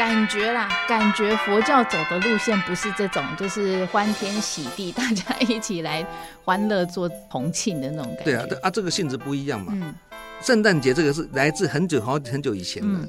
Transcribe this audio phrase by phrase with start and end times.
[0.00, 6.02] 感觉啦，感觉佛教走的路线不是这种，就是欢天喜地，大家一起来
[6.42, 8.24] 欢乐做同庆的那种感觉。
[8.24, 9.74] 对啊，啊，这个性质不一样嘛。
[9.76, 9.94] 嗯，
[10.40, 13.08] 圣诞节这个是来自很久好很久以前的，嗯、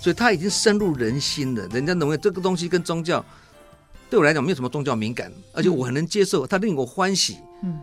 [0.00, 1.66] 所以它已经深入人心了。
[1.72, 3.24] 人家认为这个东西跟宗教
[4.08, 7.38] 对我来讲没有什么宗教敏感，而且我很能接受，它令我欢喜。
[7.64, 7.76] 嗯，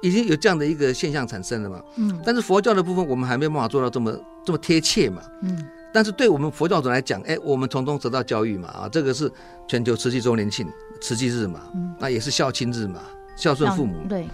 [0.00, 1.82] 已经有这样的一个现象产生了嘛。
[1.96, 5.20] 嗯，但是佛教的部分我们还没有办法做到这么这么贴切嘛。
[5.42, 5.62] 嗯。
[5.96, 9.32] 但是对我们佛教徒来讲，哎，我们从中得到教育嘛，啊，这个是
[9.66, 10.68] 全球慈济周年庆
[11.00, 13.00] 慈济日嘛，嗯，那也是孝亲日嘛，
[13.34, 14.28] 孝顺父母，对，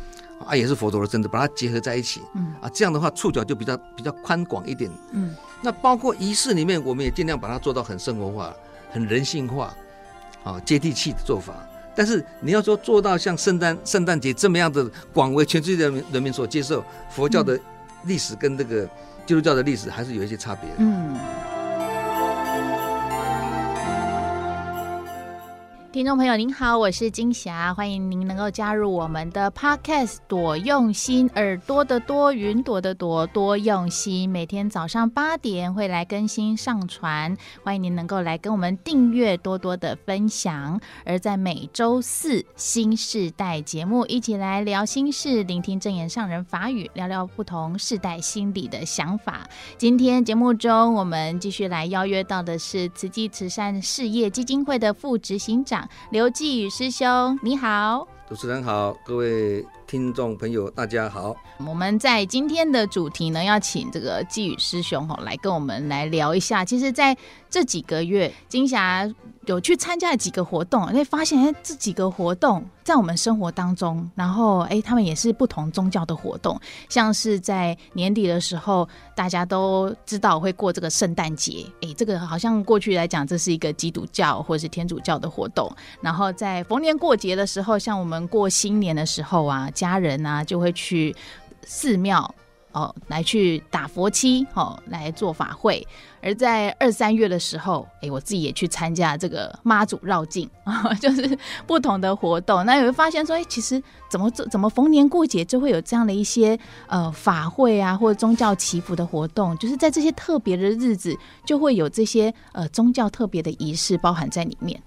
[0.44, 8.52] 啊，也是佛陀的真的，把它结合在一起，嗯，啊，这样的话触角就比较比较宽广一点，嗯，那包括仪式里面，我们也尽量把它做到很生活化、
[8.90, 9.72] 很人性化，
[10.42, 11.54] 啊，接地气的做法。
[11.94, 17.56] 但是你要说做到像圣诞圣诞节这么样的广为全世界人民人民所接受，佛教的
[18.06, 18.84] 历史跟这个
[19.24, 21.16] 基督教的历史还是有一些差别的，嗯。
[25.92, 40.80] 听众朋友您好，我是金霞，欢迎您能够加入我们的 Podcast 多用心耳朵的多云朵的朵多用心，每天早上八点会来更新上传，欢迎您能够来跟我们订阅多多的分享。
[41.04, 49.46] 而在每周四新世代节目，一起来聊心事，聆听证言上人法语，聊聊不同世代心理的想法。
[49.76, 55.81] 今天节目中，我们继续来邀约到的是慈济慈善事业基金会的副执行长。
[56.10, 58.06] 刘继宇师兄，你好！
[58.32, 61.36] 主持人好，各位听众朋友，大家好。
[61.58, 66.64] 我们在今天的主题呢，要请这个继宇师兄哈来跟我们来聊一下。
[66.64, 67.14] 其实，在
[67.50, 69.06] 这几个月，金霞
[69.44, 76.58] 有去参加几个活动，会发现哎，这几个活动在我们生活当中，然后哎，他们也是不同宗教的活动。
[76.88, 85.70] 像是在年底的时候，大家都知道会过这个圣诞节，哎，这个好像过去来讲，这是一个基督教或者是天主教的活动。
[86.00, 91.14] 然后在逢年过节的时候，像我们过新年的时候啊，家人啊就会去
[91.64, 92.34] 寺庙。
[92.74, 95.86] 哦，来去打佛七，哦，来做法会。
[96.22, 102.64] 而在二三月的时候，哎，我自己也去参加这个妈祖绕境啊， 就是不同的活动。
[102.64, 111.14] 那你会发现说，哎，其实怎么怎么逢年过节就会有这样的一些呃法会啊，或者宗教祈福的活动，就是在这些特别的日子，
[111.44, 114.82] 就会有这些呃宗教特别的仪式包含在里面。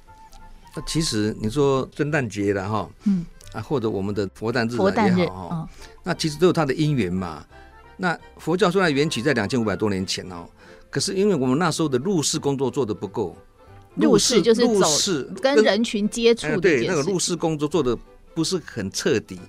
[0.75, 3.23] 那其实你说圣诞节了哈，嗯
[3.55, 5.69] 啊，或者我们的佛诞日佛诞日哈，哦、
[6.03, 7.45] 那其实都有它的因缘嘛。
[7.97, 10.45] 那佛教虽然缘起在两千五百多年前哦，
[10.89, 13.37] 可是因为我们那时候的入世工作做得不够，
[13.95, 17.97] 入世就是入世跟人群接触的，对那个入世工作做得
[18.33, 19.39] 不是很彻底，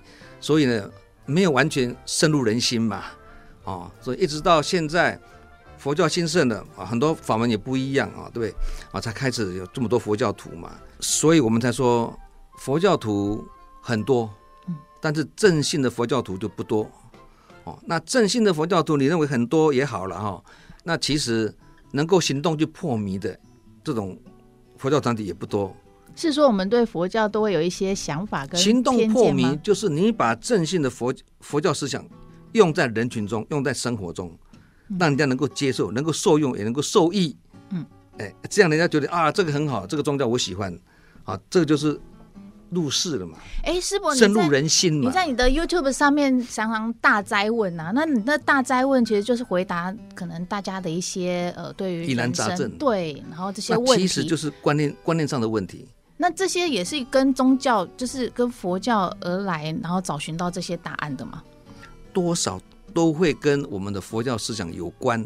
[0.40, 0.88] 所以呢
[1.24, 3.02] 没有完全深入人心嘛，
[3.64, 5.20] 哦，所以一直到现在
[5.76, 8.54] 佛教兴盛了啊，很多法门也不一样啊，对不对？
[8.92, 9.00] 啊？
[9.00, 12.16] 才开始有这么多佛教徒嘛，所以我们才说
[12.58, 13.44] 佛教徒
[13.86, 14.28] 很多，
[15.00, 16.90] 但是正信的佛教徒就不多。
[17.62, 20.44] 哦，那正信的佛教徒，你认为很多也好了哈、哦。
[20.82, 21.54] 那其实
[21.92, 23.38] 能够行动去破迷的
[23.84, 24.18] 这种
[24.76, 25.72] 佛教团体也不多。
[26.16, 32.04] 是说我们对佛教都会有一些想法跟行动破迷，就是你把正信的佛佛教思想
[32.54, 34.36] 用在人群中，用在生活中，
[34.98, 37.36] 让人家能够接受，能够受用，也能够受益。
[37.70, 37.86] 嗯，
[38.18, 40.76] 哎，这样人家觉得啊，这个很好，这个宗教我喜欢。
[41.22, 42.00] 啊，这个就是。
[42.70, 43.38] 入世了嘛？
[43.64, 45.08] 哎，师伯，深入人心嘛。
[45.08, 55.86] 你在你的 YouTube 上面常常大灾问啊，那你那大灾问其实就是回答可能大家的一些呃对于疑难杂症，对，然后这些问题其实就是观念观念上的问题。
[56.16, 61.42] 那这些也是跟宗教，就是跟佛教而来，然后找寻到这些答案的嘛？
[62.12, 62.58] 多少
[62.94, 65.22] 都会跟我们的佛教思想有关，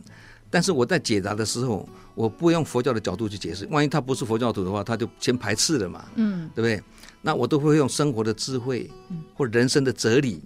[0.51, 6.83] 但是我在解答的时候，我不用佛教的角度去解释，万一他不是佛教徒的话，他就先排斥了嘛，嗯，对不对？
[7.23, 8.91] 那我都会用生活的智慧，
[9.35, 10.43] 或人生的哲理，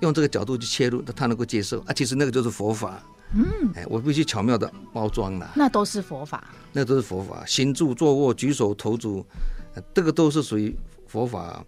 [0.00, 1.92] 用这个角度去切入，他能够接受啊。
[1.92, 3.02] 其实那个就是佛法，
[3.34, 5.52] 嗯，哎，我必须巧妙的包装了。
[5.54, 6.42] 那都是佛法，
[6.72, 7.44] 那都是佛法。
[7.46, 9.24] 行住坐卧、举手投足，
[9.94, 10.76] 这个都是属于
[11.06, 11.64] 佛法。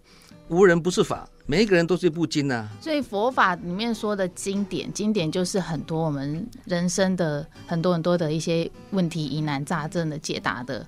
[0.49, 2.69] 无人不是法，每一个人都是一部经呐、啊。
[2.81, 10.85] 所以佛法里面说的经典，经典就是很多我们人生的很多很多的一些问题疑难杂症的解答的。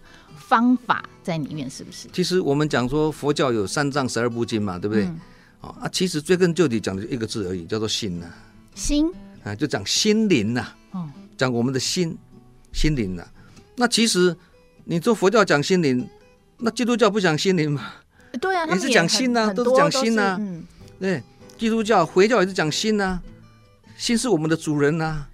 [0.48, 2.07] 方法在里面是不是？
[2.13, 5.06] 其实我们讲说佛教有三藏十二部经嘛，对不对？
[5.06, 5.19] 嗯、
[5.62, 8.36] 啊，其实追根究底讲的一个字而已，叫做心呐、啊。
[8.75, 9.10] 心
[9.44, 10.75] 啊，就讲心灵呐、啊。
[10.92, 12.18] 哦，讲我们的心，
[12.74, 13.31] 心灵呐、啊。
[13.75, 14.36] 那其实
[14.84, 16.07] 你做佛教讲心灵，
[16.57, 17.94] 那基督教不讲心灵嘛？
[18.42, 20.38] 对啊，也是讲心呐、啊，都是讲心呐、啊。
[20.40, 20.63] 嗯，
[21.00, 21.24] 对，
[21.57, 23.24] 基督教、回教也是讲心呐、啊。
[23.95, 25.30] 心是我们的主人呐、啊。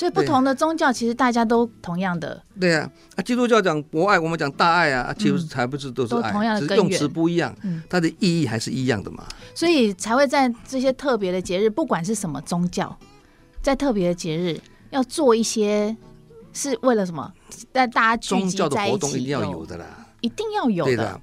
[0.00, 2.42] 所以不同的宗教其实大家都同样的。
[2.58, 7.54] 对啊，啊，基督教讲博爱，我们讲大爱啊，其实才不是都是爱，同样的只是用词不一样，
[7.86, 9.28] 它的意义还是一样的嘛。
[9.54, 12.96] 所以才会在这些特别的节日，不管是什么宗教，
[13.60, 14.58] 在特别的节日
[14.88, 15.94] 要做一些，
[16.54, 17.30] 是为了什么？
[17.70, 18.26] 但大家。
[18.26, 19.84] 宗教的活动一定要有的啦，
[20.22, 21.20] 一定要有的。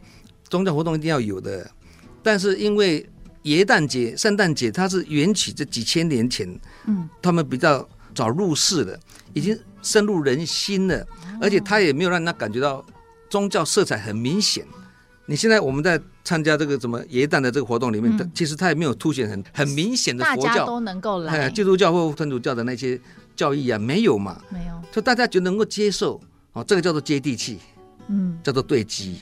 [0.48, 1.68] 宗教活动一定要有的，
[2.22, 3.04] 但是因为
[3.42, 6.48] 耶诞节、圣诞节，它是缘起这几千年前，
[6.86, 9.00] 嗯，他们比较早入世了，
[9.36, 10.96] 已经深入人心了，
[11.28, 12.84] 嗯、而且他也没有让他感觉到
[13.30, 14.66] 宗教色彩很明显。
[15.28, 23.00] 你现在我们在参加这个什么耶诞的这个活动里面，嗯、其实他也没有凸显很很明显的佛教，都能够来，基督教或天主教的那些
[23.36, 24.42] 教义啊，没有嘛？
[24.50, 26.19] 没有，就大家就能够接受，
[26.54, 27.60] 哦，这个叫做接地气，
[28.08, 29.22] 嗯，叫做对机。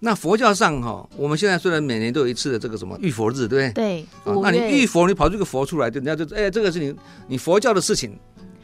[0.00, 3.72] 那佛教上哈，我们现在虽然每年都有一次的这个什么浴佛日，对不对？
[3.72, 4.06] 对。
[4.24, 6.94] 啊，那你浴佛，你跑出个佛出来，就人家就哎，这个是你
[7.26, 8.16] 你佛教的事情，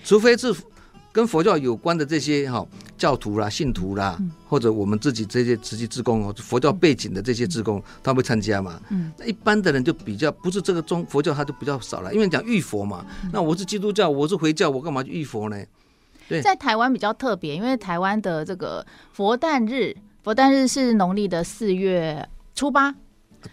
[0.04, 0.54] 除非是
[1.10, 2.64] 跟佛教有关的这些哈
[2.96, 4.16] 教徒啦、信徒啦，
[4.48, 8.80] 或者我们自己这些慈济职工哦，佛教背景的这些职工，他会参加嘛。
[8.90, 9.12] 嗯。
[9.18, 13.04] 那一般的人就比较不是这个宗佛教，他就比较少了，因为讲浴佛嘛。
[13.32, 15.60] 那我是基督教，我是回教，我干嘛去浴佛呢？
[16.28, 16.40] 对。
[16.40, 19.96] 在台湾比较特别，因为台湾的这个佛诞日。
[20.24, 22.84] 佛诞日是农历的四月初八，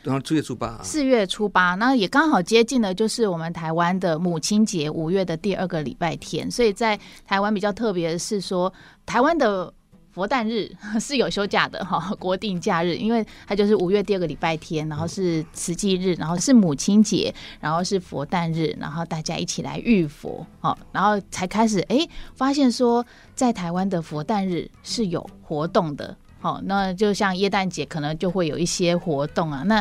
[0.03, 6.49] 然后四月初八，四月初八，那也刚好接近了，就是我们台湾的母亲节，五月的第二个礼拜天。
[6.49, 6.97] 所以在
[7.27, 8.71] 台湾比较特别的是说，
[9.05, 9.73] 台湾的
[10.13, 26.15] 佛诞日 是有休假的哈，国定假日，因为它就是五月第二个礼拜天，然后是慈济日，然后是母亲节，然后是佛诞日，然后大家一起来浴佛，好，然后才开始哎，发现说在台湾的佛诞日是有活动的。
[26.41, 29.61] 好，那就像耶诞节，可能就会有一些活动啊。
[29.67, 29.79] 那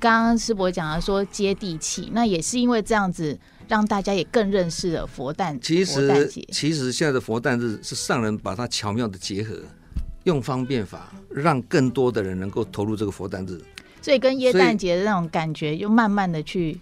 [0.00, 5.56] 刚刚师伯讲了说接地气，那也是因为这样子，让大家也更认识了佛诞。
[5.60, 9.54] 其实，其实现在的佛诞日是上人把它巧妙的结合，
[10.24, 13.60] 用方便法，让更多的人能够投入这个佛诞日。
[14.02, 16.76] 所以跟耶诞节的那种感觉，又慢慢的去。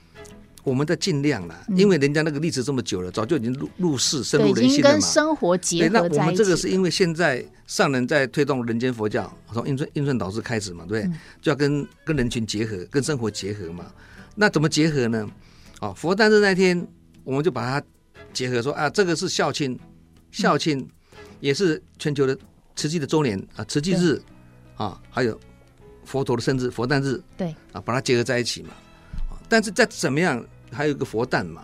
[0.68, 4.92] 我们在尽量了，因为人家那个历史这么久了，早就已经入入世、深入人心了嘛。
[4.92, 6.16] 跟生活结合在一起。
[6.16, 11.10] 那我们这个是因为现在上人在推动人间佛教，从印顺印顺导师开始嘛，对，对，
[11.40, 13.86] 就要跟跟人群结合，跟生活结合嘛。
[14.34, 15.28] 那怎么结合呢？
[15.80, 16.86] 啊，佛诞日那天，
[17.24, 17.86] 我们就把它
[18.32, 19.78] 结合说啊，这个是孝亲，
[20.30, 20.86] 孝亲
[21.40, 22.36] 也是全球的
[22.76, 24.20] 慈济的周年啊，慈济日
[24.76, 25.38] 啊，还有
[26.04, 28.70] 佛陀的生日佛诞日，对啊，把它结合在一起嘛。
[29.50, 31.62] 但是再怎么样，还有一个佛诞嘛，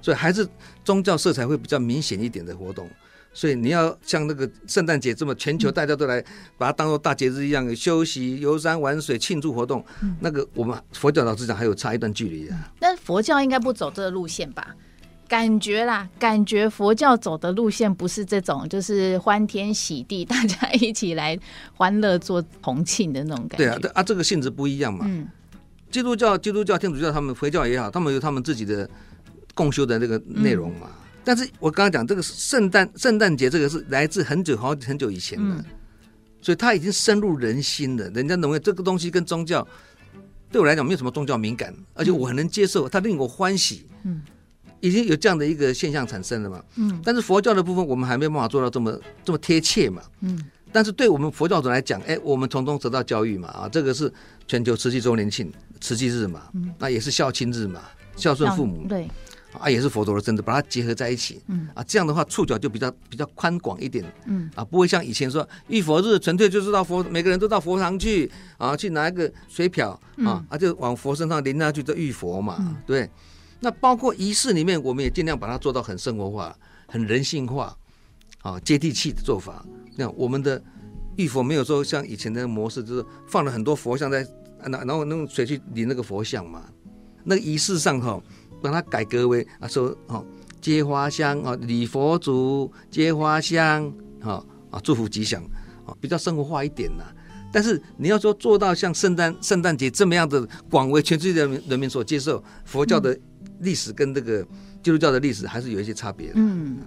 [0.00, 0.46] 所以还是
[0.84, 2.88] 宗教色彩会比较明显一点的活动。
[3.36, 6.24] 所以你要像那个圣诞节这么全球大家都来
[6.56, 9.84] 把它当做大节日一样休息、游山玩水、庆祝活动，
[10.20, 12.72] 那个我们佛教老师讲还有差一段距离啊。
[12.78, 14.76] 但佛教应该不走这个路线吧？
[15.26, 21.36] 感觉啦，感觉佛教走的路线不是这种，就是欢天喜地，大家一起来
[21.74, 23.78] 欢乐做同庆的那种感觉。
[23.80, 25.06] 对啊，啊，这个性质不一样嘛。
[25.08, 25.26] 嗯。
[25.94, 28.90] 基督教、基督教、天主教，他们回教也好，他们有他们自己的
[29.54, 30.88] 共修的那个内容嘛。
[30.90, 35.64] 嗯、但是我刚刚讲这个圣诞圣诞节，这个是来自很久好很久以前的，嗯、
[36.40, 38.10] 所以它已经深入人心了。
[38.10, 39.64] 人家认为这个东西跟宗教
[40.50, 43.86] 对我来讲没有什么宗教敏感，而且我很能接受，它令我欢喜。
[44.02, 44.20] 嗯，
[44.80, 46.60] 已经有这样的一个现象产生了嘛。
[46.74, 50.02] 嗯，但是佛教的部分，我们还没有办法做到这么这么贴切嘛。
[50.22, 50.44] 嗯。
[50.72, 54.12] 但是对我们佛教徒来讲，哎，我们从中得到教育嘛，啊，这个是
[54.48, 55.48] 全球慈济周年庆、
[55.84, 57.82] 慈济日嘛，那也是孝亲日嘛，
[58.16, 59.06] 孝顺父母，对，
[59.52, 69.90] 啊，也是佛陀的生日，把它结合在一起，嗯，啊，这样的话触角就比较比较宽广一点，嗯，啊，不会像以前说浴佛日纯粹就是到佛，每个人都到佛堂去，啊，去拿一个水瓢，
[70.24, 73.10] 啊，啊，就往佛身上淋下去就浴佛嘛，对。
[73.60, 77.76] 那包括仪式里面，我们也尽量把它做到很生活化、很人性化。
[78.42, 79.64] 啊，接地气的做法。
[79.96, 80.62] 那我们的
[81.16, 84.22] 浴佛没有说像以前的模式，就是放了很多佛像在，
[84.70, 86.62] 然然后用水去淋那个佛像嘛。
[87.24, 88.20] 那个仪式上哈，
[88.62, 90.24] 把它改革为啊说哦，
[90.60, 93.90] 接花香啊，礼佛祖，接花香
[94.20, 95.42] 啊啊，祝福吉祥
[95.86, 97.04] 啊，比较生活化一点呐。
[97.50, 103.18] 但是你要说做到像圣诞圣诞节这么样的广为全世界人民所接受，佛教的
[103.60, 104.42] 历史跟这个
[104.82, 106.34] 基督教的历史还是有一些差别的。
[106.36, 106.78] 嗯。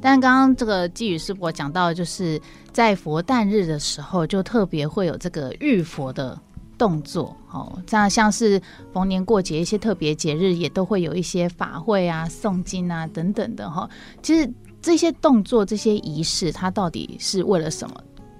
[0.00, 2.40] 但刚刚这个寄语师伯讲到，就是
[2.72, 6.38] 在佛诞日的时候，就特别会有这个浴佛的
[6.78, 8.60] 动作，哦，这样像是
[8.92, 13.88] 逢年过节一些特别节日，也都会有一些法会啊、诵经啊等等的哈。
[14.22, 14.50] 其实
[14.80, 17.94] 这些动作、这些仪式，它到底是为了什么？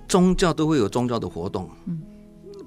[0.09, 2.01] 宗教都会有宗教的活动，嗯，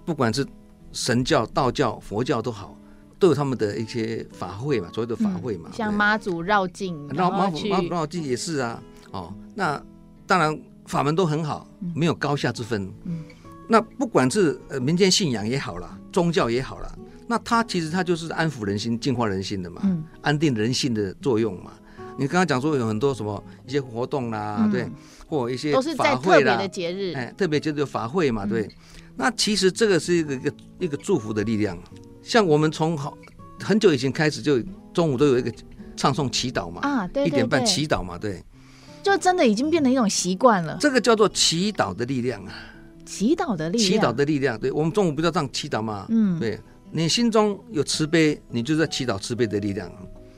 [0.06, 0.46] 不管是
[0.92, 2.76] 神教、道教、佛教都好。
[3.20, 8.80] 都有他们的一些法会嘛，所谓的法会嘛，嗯、像妈祖绕境，绕妈祖妈祖绕境也是啊。
[9.10, 9.82] 哦，那
[10.28, 10.56] 当然
[10.86, 12.88] 法门都很好，没有高下之分。
[13.06, 13.24] 嗯，
[13.68, 16.92] 那不管是呃民间信仰也好啦，宗教也好啦，
[17.28, 21.72] 那它其实它就是安抚人心、净化人心的嘛，嗯，安定人心的作用嘛。
[22.18, 24.90] 你刚刚讲说有很多什么一些活动啦，嗯、对，
[25.28, 28.64] 或一些都是在特别的节日，哎，特别节日有法会嘛，对。
[28.64, 28.72] 嗯、
[29.16, 31.78] 那其实这个是一个一个一个祝福的力量。
[32.24, 33.16] 像我们从好
[33.60, 34.60] 很久以前开始，就
[34.94, 35.54] 中午都有一个
[35.96, 38.44] 唱诵祈祷嘛，啊，对，对，对，一点半祈祷嘛，对。
[39.04, 40.76] 就真的已经变成一种习惯了。
[40.82, 42.52] 这个叫做祈祷的力量啊，
[43.08, 44.60] 祈祷的力量，祈祷的力量。
[44.60, 46.06] 对，我们中午不是要这样祈祷吗？
[46.10, 46.60] 嗯，对。
[46.92, 49.90] 你心中有慈悲，你就在祈祷慈悲的力量；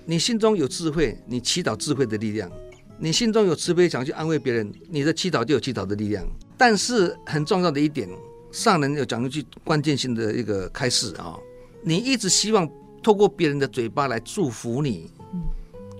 [0.05, 2.49] 你心中有智慧，你祈祷智慧的力量；
[2.97, 6.25] 你心中有慈悲，想去安慰别人，你的祈祷就有祈祷的力量。
[6.57, 8.07] 但是很重要的一点，
[8.51, 11.37] 上人有讲一句关键性的一个开示啊，
[11.83, 12.69] 你一直希望
[13.03, 15.11] 透过别人的嘴巴来祝福你，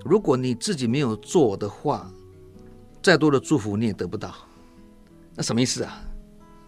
[0.04, 2.12] 如果你自己没有做的话。
[3.02, 4.36] 再多的祝福你也得不到，
[5.34, 6.04] 那什么意思啊？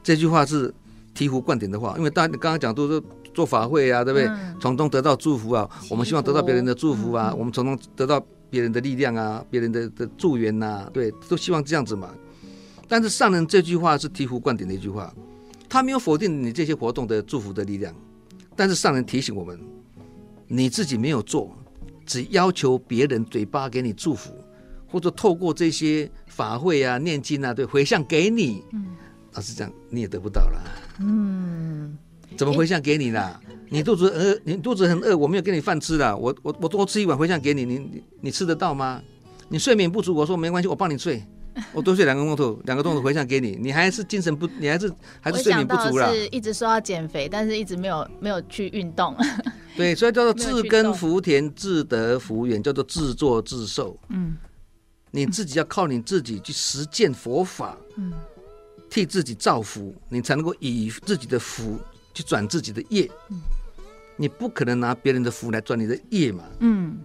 [0.03, 0.73] 这句话是
[1.15, 3.01] 醍醐灌顶的话，因为大家刚刚讲都是
[3.33, 4.27] 做法会啊，对不对？
[4.27, 12.09] 嗯、从中得到祝福啊，我们希望得到别人的祝福啊，嗯、我们从中得到别人的力量啊，别人的的助缘呐、啊，对，都希望这样子嘛。
[12.87, 15.13] 但是上人这句话是醍醐灌顶的一句话，
[15.69, 17.93] 他没有否定你这些活动的祝福的力量，
[18.55, 19.59] 但是上人提醒我们，
[20.47, 21.55] 你自己没有做，
[22.05, 24.31] 只要求别人嘴巴给你祝福。
[24.87, 28.87] 或者透过这些法会啊、念经啊，对，回向给你，嗯，
[29.33, 30.61] 老实讲，你也得不到了，
[30.99, 31.97] 嗯，
[32.37, 33.39] 怎么回向给你啦？
[33.69, 39.01] 你肚子饿，你肚子很饿，我没有给你饭吃了，我我我多吃一碗回向给你，你你你吃得到吗？
[39.47, 41.23] 你睡眠不足，我说没关系，我帮你睡，
[41.71, 46.13] 我多睡两个钟头，两个钟头回向给你，你还是精神不，你还是还是睡眠不足了。
[46.13, 49.15] 是一直说要减肥，但是一直没有没有去运动。
[49.77, 53.97] 对，所以叫做自耕福田，自得福缘，叫做自作自受。
[54.09, 54.35] 嗯。
[55.13, 58.13] 你自己要靠你自己去实践佛法，嗯，
[58.91, 61.79] 替自己造福，你才能够以自己的福
[62.13, 63.39] 去转自己的业，嗯，
[64.17, 66.99] 你不可能拿别人的福来转你的业嘛，嗯，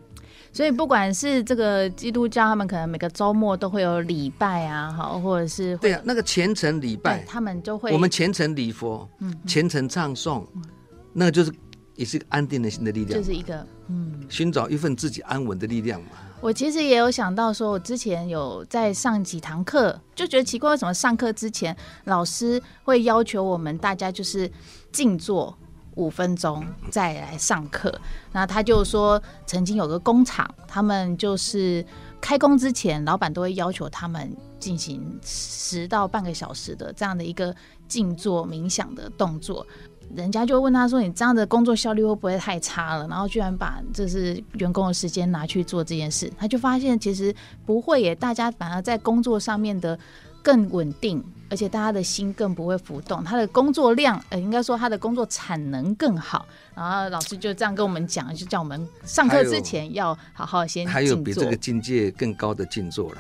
[0.53, 10.65] 所以不管是这个基督教，他们可能每个周末都会有礼拜啊，好，或者是对啊，那个虔诚礼拜，他们就会，我们虔诚礼佛，嗯，虔诚唱诵，嗯，
[11.13, 11.53] 那个就是
[11.95, 16.09] 也是一个安定的心的力量，就是一个嗯，寻找一份自己安稳的力量嘛。
[16.41, 21.75] 我其实也有想到，说我之前有在上几堂课，就觉得奇怪，为什么上课之前
[22.05, 24.51] 老师会要求我们大家就是
[24.93, 25.57] 静坐
[25.95, 27.93] 五分钟再来上课？
[28.33, 31.85] 那他就说，曾经有个工厂，他们就是
[32.21, 37.55] 开工之前，老板都会要求他们进行十到半个小时的这样的一个
[37.89, 39.67] 静坐冥想的动作。
[40.15, 47.35] 人家就问他说：“你这样的工作效率会不会太差了？”然后居然把这是员工的时间拿去做这件事，他就发现其实
[47.67, 49.99] 不会耶，大家反而在工作上面的
[50.43, 56.47] 更稳定，而且大家的心更不会浮动，他的工作量呃，应该说他的工作产能更好。
[56.75, 60.87] 然后老师就这样跟我们讲，就叫我们上课之前要好好先。
[60.87, 63.19] 还有比这个境界更高的静坐了。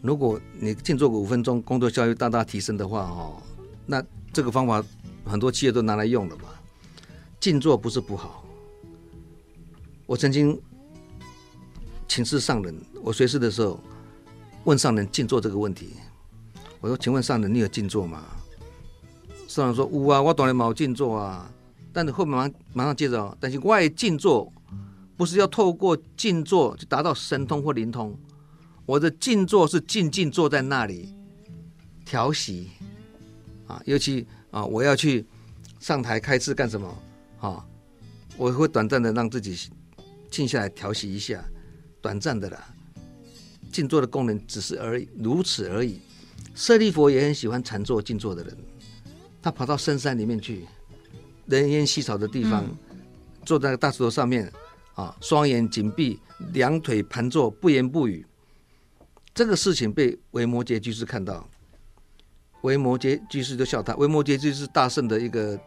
[0.00, 3.34] 如果你静坐个五分钟，工作效率大大提升的话，哦，
[3.86, 4.82] 那这个方法。
[5.24, 6.44] 很多企业都拿来用了嘛，
[7.40, 8.44] 静坐不是不好。
[10.04, 10.60] 我曾经
[12.06, 13.80] 请示上人，我随侍的时候
[14.64, 15.90] 问上人静坐这个问题，
[16.80, 18.24] 我说：“请问上人，你有静坐吗？”
[19.48, 21.50] 上人说：“有啊，我当然冇静坐啊。”
[21.94, 24.52] 但是后面马上马上接着，但是外静坐
[25.16, 28.18] 不是要透过静坐去达到神通或灵通，
[28.84, 31.14] 我的静坐是静静坐在那里
[32.04, 32.70] 调息
[33.66, 34.26] 啊，尤其。
[34.52, 34.64] 啊！
[34.64, 35.26] 我要去
[35.80, 37.02] 上台开示干什么？
[37.40, 37.66] 啊！
[38.36, 39.58] 我会短暂的让自己
[40.30, 41.42] 静下来调息一下，
[42.00, 42.72] 短暂的啦。
[43.72, 46.00] 静坐的功能只是而已，如此而已。
[46.54, 48.56] 舍利弗也很喜欢禅坐静坐的人，
[49.42, 50.66] 他跑到深山里面去，
[51.46, 52.76] 人烟稀少的地方，嗯、
[53.44, 54.52] 坐在大石头上面，
[54.94, 56.18] 啊，双眼紧闭，
[56.52, 58.26] 两腿盘坐，不言不语。
[59.34, 61.48] 这个事情被维摩诘居士看到。
[62.62, 65.58] 维摩诘居士就笑他，维摩诘居士大圣的一个，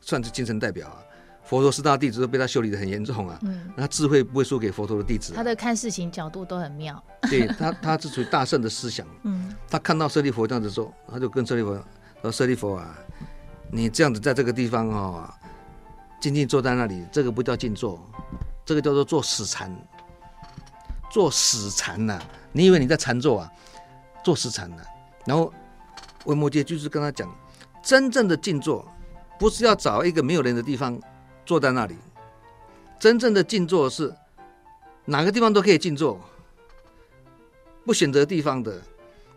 [0.00, 0.98] 算是精神代表啊。
[1.44, 3.36] 佛陀四大弟子都被他修理的很严重啊。
[3.42, 3.68] 嗯。
[3.76, 5.32] 他智慧不会输给佛陀的弟子。
[5.34, 7.02] 他的看事情角度都很妙。
[7.28, 9.04] 对他，他是属于大圣的思想。
[9.24, 9.52] 嗯。
[9.68, 11.76] 他看到舍利佛这样子做，他就跟舍利佛
[12.22, 12.96] 说：“舍利佛啊，
[13.72, 15.34] 你这样子在这个地方啊、哦，
[16.20, 18.00] 静静坐在那里，这个不叫静坐，
[18.64, 19.74] 这个叫做做死禅。
[21.10, 22.22] 做死禅呐、啊，
[22.52, 23.52] 你以为你在禅坐啊？
[24.24, 24.86] 做死禅呐、啊，
[25.26, 25.52] 然后。”
[26.24, 27.28] 维摩诘就是跟他讲，
[27.82, 28.86] 真正的静坐
[29.38, 31.00] 不是要找一个没有人的地方
[31.44, 31.96] 坐在那里，
[33.00, 34.14] 真正的静坐是
[35.04, 36.20] 哪个地方都可以静坐，
[37.84, 38.80] 不选择地方的，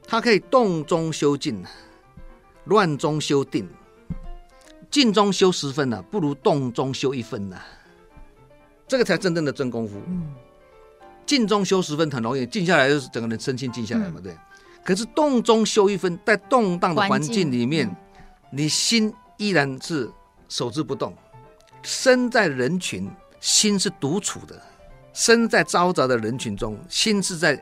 [0.08, 1.64] 他可以动中修静，
[2.66, 3.68] 乱中修定，
[4.92, 7.66] 静中修十分呐、啊，不如动中修一分呐、啊。
[8.88, 10.00] 这个才真正的真功夫。
[11.26, 14.38] 静中修十分很容易，静下来就是整个人身心静下来嘛，对。
[14.86, 17.94] 可是动中修一分，在动荡的环境里面，
[18.52, 20.10] 你心依然是
[20.48, 21.12] 守之不动。
[21.82, 24.56] 身在人群，心是独处的；
[25.12, 27.60] 身在嘈杂的人群中，心是在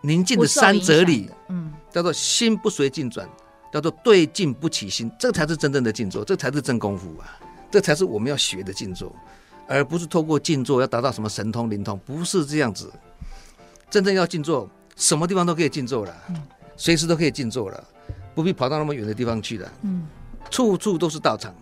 [0.00, 1.30] 宁静的山泽里。
[1.48, 3.28] 嗯，叫做心不随境转，
[3.70, 7.38] 叫做对境不起心，这才是真正的静坐，这才是真功夫啊！
[7.70, 9.14] 这才是我们要学的静坐，
[9.68, 12.90] 而不是透过静坐要达到什么神通灵通，不是这样子。
[13.90, 16.14] 真正要静坐，什么地方都可以静坐了，
[16.82, 17.84] 随时都可以静坐了，
[18.34, 19.72] 不必跑到那么远的地方去了。
[19.82, 20.04] 嗯，
[20.50, 21.54] 处处都是道场。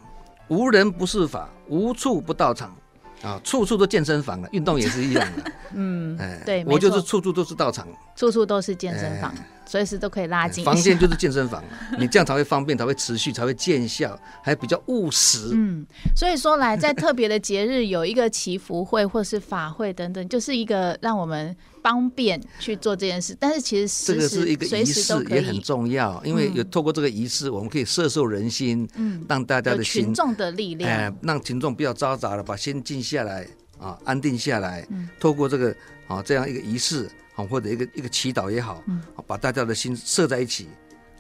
[0.49, 2.75] 无人不是法，无处不道场，
[3.21, 5.53] 啊，处处都健身房了，运动也是一样的。
[5.77, 7.87] 嗯，哎，对，我就是处处都是道场，
[8.17, 9.35] 处处都是健身房，
[9.67, 10.65] 随时都可以拉筋。
[10.65, 11.63] 房间就是健身房，
[11.99, 15.51] 你这样才会方便，才会持续，才会见效，还比较务实。
[15.53, 15.87] 嗯，
[16.17, 21.55] 所以说来，在特别的节日有一个祈福会或是法会等等，就是一个让我们。
[21.83, 33.47] 方便去做这件事，但是其实这个是一个仪式，也很重要，因为有透过这个仪式，我们可以摄受人心，嗯，让大家的心群众的力量，哎，让群众不要嘈杂了，把心静下来
[33.79, 34.87] 啊，安定下来。
[34.91, 35.75] 嗯，透过这个
[36.07, 40.69] 啊这样一个仪式啊，或者一个一个祈祷也好，嗯，把大家的心摄在一起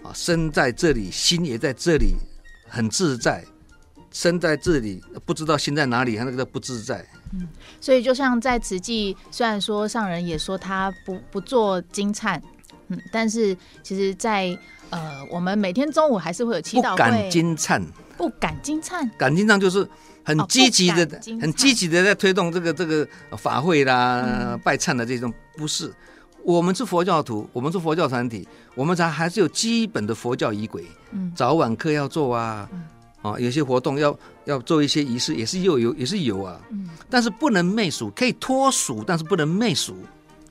[0.02, 2.14] 啊，身在这里，心也在这里，
[2.68, 3.44] 很自在。
[4.12, 7.04] 身在这里，不知道心在哪里，他那个叫不自在。
[7.32, 7.46] 嗯，
[7.80, 12.42] 所以就像在慈济，虽然说上人也说他不不做金灿，
[12.88, 14.58] 嗯，但是其实在，在
[14.90, 16.90] 呃，我们每天中午还是会有祈祷会。
[16.90, 17.82] 不敢金忏，
[18.16, 19.88] 不敢金忏，敢金忏就是
[20.24, 23.06] 很积极的，哦、很积极的在推动这个这个
[23.38, 25.32] 法会啦、嗯、拜忏的这种。
[25.56, 25.94] 不是，
[26.42, 32.68] 我们是佛教徒，我们是佛教团体，我们才还是有基本的佛教仪轨，嗯，早晚课要做啊。
[32.72, 32.82] 嗯
[33.22, 39.94] 啊，有些活动要要做一些仪式，也是又有也是有啊，嗯，但是不能媚俗，可以脱俗，但是不能媚俗，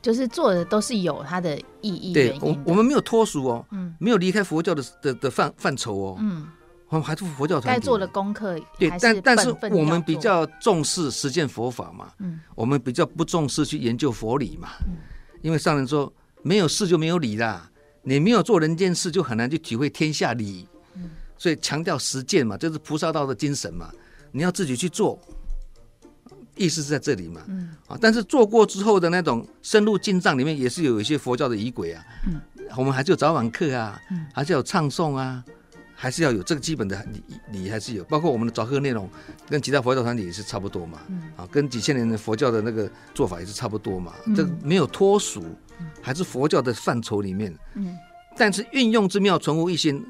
[0.01, 2.13] 就是做的都是有它的意义。
[2.13, 6.47] 对，我我们没有脱俗哦，嗯，没有离开佛教的的的范范畴哦，嗯，
[6.89, 14.97] 我们还是佛教团体，该做的功课，对，但但是我们比较重视实践佛法嘛，嗯，我们比较不重视去研究佛理嘛，嗯，
[15.41, 16.11] 因为上人说
[16.43, 17.67] 没有事就没有理啦，
[18.03, 20.67] 你没有做人间事，就很难去体会天下理。
[21.39, 23.89] 所以强调实践嘛，就是菩萨道的精神嘛。
[24.31, 25.19] 你要自己去做，
[26.55, 27.41] 意思是在这里嘛。
[27.47, 27.75] 嗯。
[27.87, 32.05] 啊，但是做过之后的那种深入进藏里面，也是有一些佛教的仪轨啊。
[32.27, 32.39] 嗯。
[32.77, 35.43] 我们还是有早晚课啊，嗯，还是有唱诵啊，
[35.95, 37.23] 还是要有这个基本的礼
[37.63, 38.03] 礼，还是有。
[38.03, 39.09] 包括我们的早课内容，
[39.49, 40.99] 跟其他佛教团体也是差不多嘛。
[41.07, 41.31] 嗯。
[41.37, 44.13] 啊，跟几千年的佛教的那个做法也是差不多嘛。
[44.25, 44.35] 嗯。
[44.35, 45.43] 这个没有脱俗，
[46.01, 47.57] 还是佛教的范畴里面。
[47.73, 47.97] 嗯。
[48.37, 50.05] 但是运用之妙，存乎一心。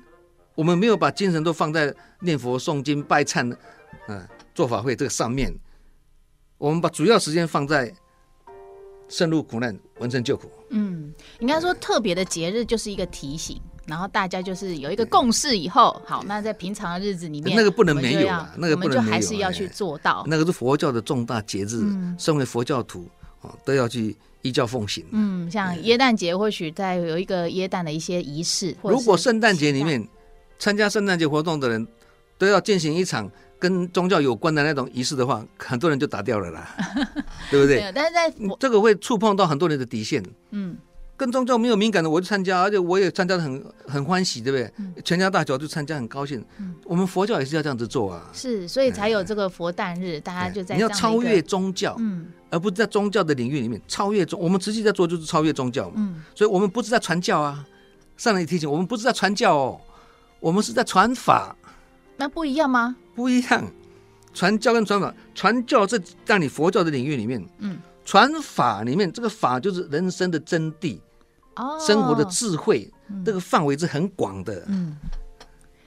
[0.60, 3.50] 我们没有把精神都放在念佛、诵经、拜忏，
[4.10, 5.58] 嗯，做法会这个上面。
[6.58, 7.90] 我们把主要时间放在
[9.08, 10.52] 深入苦难、闻声救苦。
[10.72, 20.26] 嗯，应该说特别的节日就是一个提醒，然后大家就是有一个共识以后，好，那在平常的日子里面，那个不能没有啊，那个不能没有，我们就还是要去做到。
[20.28, 23.10] 那个是佛教的重大节日，嗯、身为佛教徒
[23.42, 25.06] 啊，都要去依教奉行。
[25.12, 28.76] 嗯，像耶诞节，或许在有一个耶诞的一些仪式。
[28.84, 30.06] 如果圣诞节里面。
[30.60, 31.88] 参加圣诞节活动的人，
[32.38, 36.76] 都要进行一场跟宗教有关的那种仪式的话，很多人就打掉了啦，
[37.50, 37.80] 对不对？
[37.80, 40.24] 对，但是在这个会触碰到很多人的底线。
[40.52, 40.78] 嗯，
[41.18, 44.72] 跟宗教没有敏感的，我就参加，而且我也参加的很很欢喜，对不对？
[44.78, 46.44] 嗯、全家大小就参加，很高兴。
[46.58, 48.30] 嗯、我们佛教也是要这样子做啊。
[48.34, 54.40] 是，所以才有这个佛诞日，哎、大家就在你要超越宗教，嗯，而不是在宗教的领域里面超越宗。
[54.40, 55.96] 我们实际在做就是超越宗教嘛。
[55.98, 57.66] 嗯，所以我们不是在传教啊。
[58.16, 59.82] 上来提醒我们，不是在传教哦。
[60.40, 61.56] 我们是在传法，
[62.18, 62.96] 那不一样吗？
[63.16, 63.64] 不一样，
[64.34, 71.00] 传教跟传法，传教是在你佛教的领域里面，嗯，传法里面这个法就是人生的真谛，
[71.56, 74.96] 哦，生活的智慧，嗯、这个范围是很广的，嗯，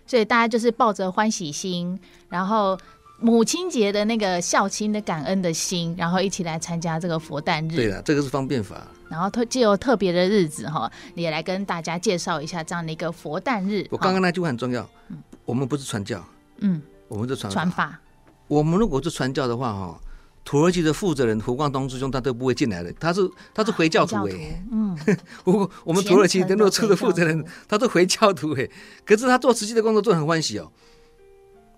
[0.07, 2.79] 所以大家就是抱着欢喜心，然后。
[3.23, 7.77] 母亲节的那个孝亲的感恩的心，然后一起来参加这个佛诞日。
[7.77, 8.87] 对了，这个是方便法。
[9.09, 13.87] 然后特借由特别的日子哈，也来跟大家介绍一下这样的一个佛诞日。
[13.91, 16.25] 我刚刚那句话很重要，嗯、我们不是传教，
[16.59, 18.01] 嗯，我们是传传法。
[18.49, 20.01] 我们如果是传教的话哈，
[20.45, 23.21] 土耳其的负责人胡光东师兄他都不会进来的，他是
[23.55, 24.99] 他是回教徒哎、欸，嗯，
[25.45, 28.71] 我我们土耳其的诺处的负责人他是回教徒哎、欸，
[29.05, 30.73] 可是他做实际的工作做得很欢喜哦，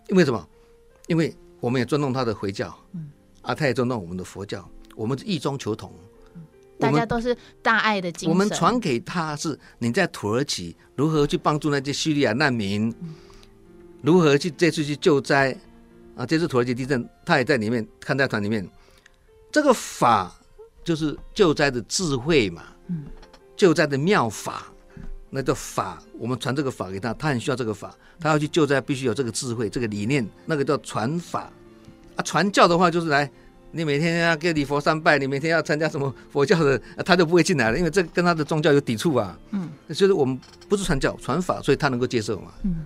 [0.08, 0.48] 因为什么？
[1.06, 3.10] 因为我们也尊重他的回教，嗯，
[3.42, 5.92] 啊，他也尊重我们的佛教，我们是异中求同，
[6.78, 8.30] 大家都是大爱的精神。
[8.30, 13.14] 我们传给他是你在土耳其如何去帮助那些叙利亚难民，嗯、
[14.02, 15.56] 如何去这次去救灾
[16.16, 16.24] 啊？
[16.26, 18.68] 这次土耳其地震，他也在里面看在团里面。
[19.52, 20.34] 这个法
[20.82, 23.04] 就是救灾的智慧嘛，嗯、
[23.56, 24.70] 救灾的妙法。
[25.34, 31.50] 那叫法，我们传这个法给他，他很需要这个法，他要去救灾，必须有这个智慧、这个理念，那个叫传法。
[32.14, 33.28] 啊，传教的话就是来，
[33.72, 39.36] 你每天要给礼佛三拜，你每天要参加什么佛教的， 他就不会进来了，因为这跟他的宗教有抵触啊。
[39.50, 42.52] 嗯，就是我们不是传教，传法，所以他能够接受嘛。
[42.62, 42.84] 嗯。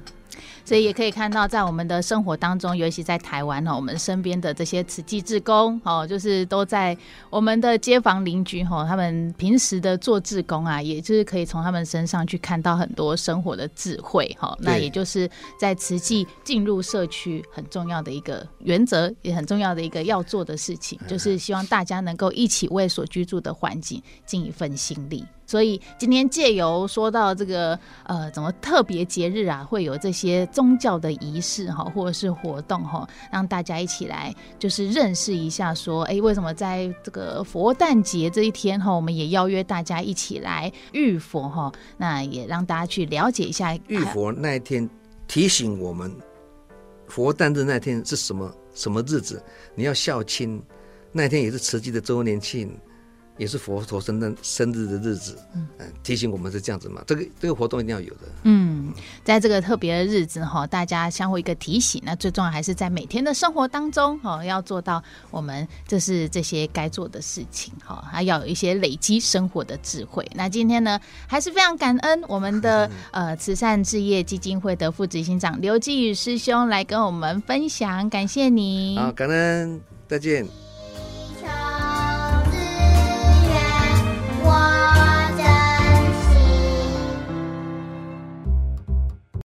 [0.69, 6.95] 所以也可以看到，在我们的生活当中，尤其在台湾哈，我们身边的这些慈济志工哦，就是都在
[7.31, 14.55] 我们的街坊邻居哈，他们平时的做志工啊，也就是可以从他们身上去看到很多生活的智慧哈。
[14.61, 15.27] 那也就是
[15.59, 25.25] 在慈济进入社区很重要的一个原则，也很重要的一个要做的事情，就是希望大家能够一起为所居住的环境尽一份心力。
[25.49, 44.87] 所以今天借由说到这个呃，怎么特别节日啊，会有这些宗教的仪式哈，或者是活动哈，让大家一起来就是认识一下，说哎，为什么在这个佛诞节这一天哈，我们也邀约大家一起来浴佛哈，那也让大家去了解一下浴佛那一天，
[45.27, 46.15] 提醒我们
[47.07, 49.43] 佛诞日那天是什么什么日子，
[49.75, 50.63] 你要孝亲，
[51.11, 52.71] 那天也是慈济的周年庆。
[53.39, 55.67] 也是佛陀生的生日的日子，嗯，
[56.03, 57.03] 提醒我们是这样子嘛。
[57.07, 58.21] 这个这个活动一定要有的。
[58.43, 58.93] 嗯，
[59.25, 62.03] 在这个特别的日子哈，大家相互一个提醒。
[62.05, 70.29] 那最重要还是在每天的生活当中哈，要做到我们这是这些该做的事情哈，还要有一些累积生活的智慧。
[70.35, 78.99] 那今天呢，还是非常感恩我们的 呃慈善置业基金会的副执行长刘继宇师兄来跟我们分享，感谢你。
[78.99, 80.68] 好，感恩，再见。